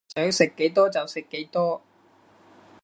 [0.15, 1.83] 想食幾多就食幾多